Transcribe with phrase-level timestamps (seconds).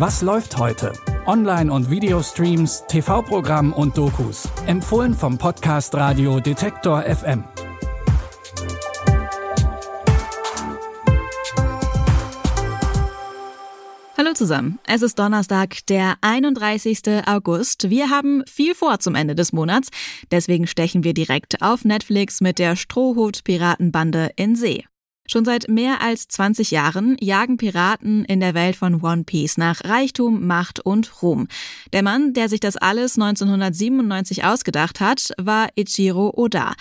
[0.00, 0.94] Was läuft heute?
[1.26, 4.48] Online- und Videostreams, TV-Programm und Dokus.
[4.64, 7.44] Empfohlen vom Podcast Radio Detektor FM.
[14.16, 14.78] Hallo zusammen.
[14.86, 17.26] Es ist Donnerstag, der 31.
[17.26, 17.90] August.
[17.90, 19.90] Wir haben viel vor zum Ende des Monats.
[20.30, 24.86] Deswegen stechen wir direkt auf Netflix mit der Strohhut-Piratenbande in See.
[25.32, 29.84] Schon seit mehr als 20 Jahren jagen Piraten in der Welt von One Piece nach
[29.84, 31.46] Reichtum, Macht und Ruhm.
[31.92, 36.74] Der Mann, der sich das alles 1997 ausgedacht hat, war Ichiro Oda.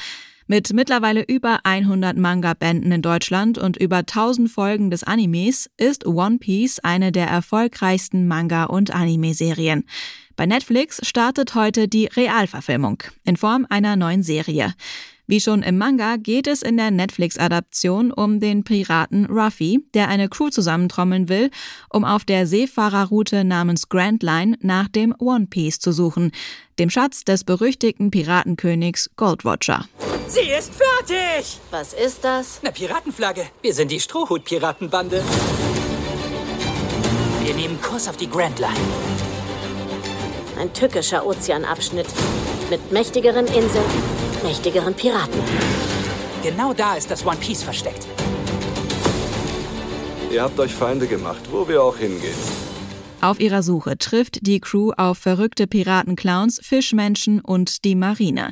[0.48, 6.40] Mit mittlerweile über 100 Manga-Bänden in Deutschland und über 1000 Folgen des Animes ist One
[6.40, 9.84] Piece eine der erfolgreichsten Manga- und Anime-Serien.
[10.36, 14.74] Bei Netflix startet heute die Realverfilmung in Form einer neuen Serie.
[15.30, 20.28] Wie schon im Manga geht es in der Netflix-Adaption um den Piraten Ruffy, der eine
[20.28, 21.52] Crew zusammentrommeln will,
[21.92, 26.32] um auf der Seefahrerroute namens Grand Line nach dem One Piece zu suchen,
[26.80, 29.88] dem Schatz des berüchtigten Piratenkönigs Gold Roger.
[30.28, 31.60] Sie ist fertig!
[31.70, 32.60] Was ist das?
[32.64, 33.46] Eine Piratenflagge.
[33.62, 35.24] Wir sind die Strohhut-Piratenbande.
[37.44, 38.74] Wir nehmen Kurs auf die Grand Line.
[40.60, 42.08] Ein tückischer Ozeanabschnitt
[42.72, 45.40] mit mächtigeren Inseln mächtigeren Piraten.
[46.44, 48.08] Genau da ist das One Piece versteckt.
[50.32, 52.36] Ihr habt euch Feinde gemacht, wo wir auch hingehen.
[53.22, 58.52] Auf ihrer Suche trifft die Crew auf verrückte Piratenclowns, Fischmenschen und die Marine.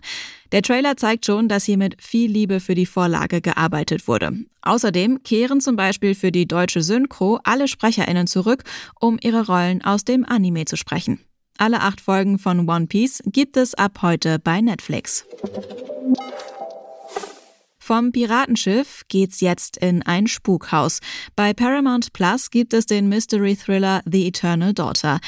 [0.51, 4.33] Der Trailer zeigt schon, dass hier mit viel Liebe für die Vorlage gearbeitet wurde.
[4.63, 8.63] Außerdem kehren zum Beispiel für die deutsche Synchro alle SprecherInnen zurück,
[8.99, 11.19] um ihre Rollen aus dem Anime zu sprechen.
[11.57, 15.25] Alle acht Folgen von One Piece gibt es ab heute bei Netflix.
[17.79, 20.99] Vom Piratenschiff geht's jetzt in ein Spukhaus.
[21.35, 25.19] Bei Paramount Plus gibt es den Mystery Thriller The Eternal Daughter.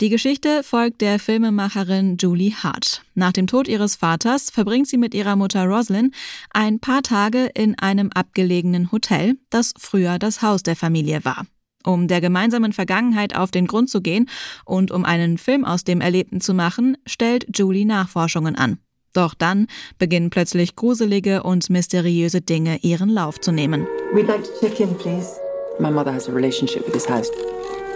[0.00, 3.02] Die Geschichte folgt der Filmemacherin Julie Hart.
[3.14, 6.12] Nach dem Tod ihres Vaters verbringt sie mit ihrer Mutter Roslyn
[6.50, 11.46] ein paar Tage in einem abgelegenen Hotel, das früher das Haus der Familie war.
[11.88, 14.28] Um der gemeinsamen Vergangenheit auf den Grund zu gehen
[14.66, 18.76] und um einen Film aus dem Erlebten zu machen, stellt Julie Nachforschungen an.
[19.14, 19.68] Doch dann
[19.98, 23.86] beginnen plötzlich gruselige und mysteriöse Dinge ihren Lauf zu nehmen.
[24.12, 25.40] We'd like to check in, please.
[25.80, 27.30] My mother has a relationship with this house.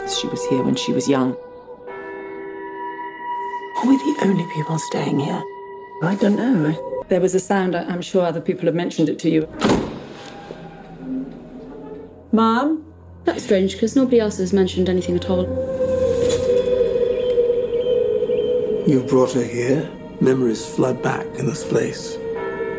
[0.09, 1.37] She was here when she was young.
[3.77, 5.43] Are we the only people staying here?
[6.03, 7.05] I don't know.
[7.11, 7.77] There was a sound.
[7.77, 9.47] I'm sure other people have mentioned it to you.
[12.33, 12.92] Mom?
[13.25, 15.45] That's strange because nobody else has mentioned anything at all.
[18.87, 19.89] You brought her here.
[20.21, 22.19] Memories flood back in this place.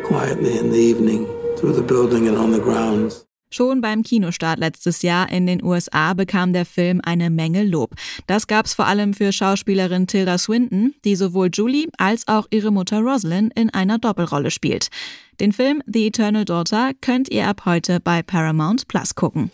[0.04, 3.24] Quietly in the evening, through the building and on the grounds.
[3.54, 7.94] Schon beim Kinostart letztes Jahr in den USA bekam der Film eine Menge Lob.
[8.26, 12.98] Das gab's vor allem für Schauspielerin Tilda Swinton, die sowohl Julie als auch ihre Mutter
[12.98, 14.88] Rosalind in einer Doppelrolle spielt.
[15.38, 19.52] Den Film The Eternal Daughter könnt ihr ab heute bei Paramount Plus gucken.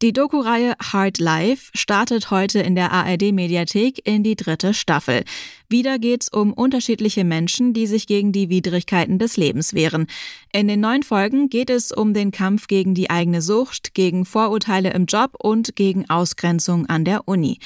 [0.00, 5.24] Die Doku-Reihe Hard Life startet heute in der ARD-Mediathek in die dritte Staffel.
[5.68, 10.06] Wieder geht's um unterschiedliche Menschen, die sich gegen die Widrigkeiten des Lebens wehren.
[10.52, 14.92] In den neun Folgen geht es um den Kampf gegen die eigene Sucht, gegen Vorurteile
[14.92, 17.58] im Job und gegen Ausgrenzung an der Uni.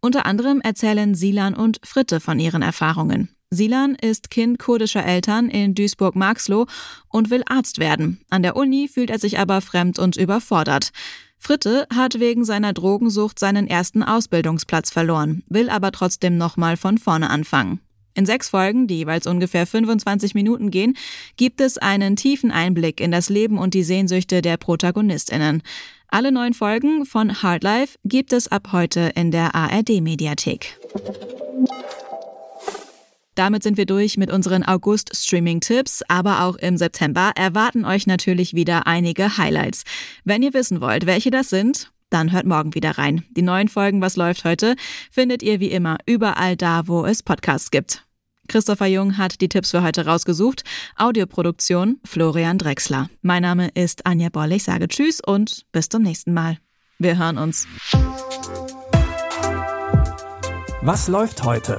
[0.00, 3.34] Unter anderem erzählen Silan und Fritte von ihren Erfahrungen.
[3.52, 6.66] Silan ist Kind kurdischer Eltern in Duisburg-Marxloh
[7.08, 8.20] und will Arzt werden.
[8.30, 10.90] An der Uni fühlt er sich aber fremd und überfordert.
[11.36, 17.28] Fritte hat wegen seiner Drogensucht seinen ersten Ausbildungsplatz verloren, will aber trotzdem nochmal von vorne
[17.28, 17.80] anfangen.
[18.14, 20.96] In sechs Folgen, die jeweils ungefähr 25 Minuten gehen,
[21.36, 25.62] gibt es einen tiefen Einblick in das Leben und die Sehnsüchte der ProtagonistInnen.
[26.06, 30.78] Alle neun Folgen von Hard Life gibt es ab heute in der ARD-Mediathek.
[33.40, 38.86] Damit sind wir durch mit unseren August-Streaming-Tipps, aber auch im September erwarten euch natürlich wieder
[38.86, 39.84] einige Highlights.
[40.24, 43.24] Wenn ihr wissen wollt, welche das sind, dann hört morgen wieder rein.
[43.30, 44.76] Die neuen Folgen Was läuft heute
[45.10, 48.04] findet ihr wie immer überall da, wo es Podcasts gibt.
[48.46, 50.62] Christopher Jung hat die Tipps für heute rausgesucht.
[50.96, 53.08] Audioproduktion Florian Drexler.
[53.22, 54.52] Mein Name ist Anja Boll.
[54.52, 56.58] Ich sage Tschüss und bis zum nächsten Mal.
[56.98, 57.66] Wir hören uns.
[60.82, 61.78] Was läuft heute?